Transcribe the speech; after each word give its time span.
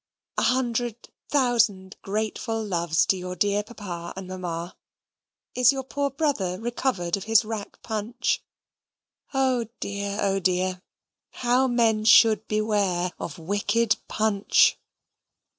A 0.37 0.41
hundred 0.41 0.95
thousand 1.29 1.95
grateful 2.01 2.65
loves 2.65 3.05
to 3.05 3.15
your 3.15 3.35
dear 3.35 3.61
papa 3.61 4.13
and 4.15 4.27
mamma. 4.27 4.75
Is 5.53 5.71
your 5.71 5.83
poor 5.83 6.09
brother 6.09 6.59
recovered 6.59 7.17
of 7.17 7.25
his 7.25 7.45
rack 7.45 7.79
punch? 7.83 8.41
Oh, 9.31 9.67
dear! 9.79 10.17
Oh, 10.19 10.39
dear! 10.39 10.81
How 11.29 11.67
men 11.67 12.03
should 12.05 12.47
beware 12.47 13.11
of 13.19 13.37
wicked 13.37 13.97
punch! 14.07 14.79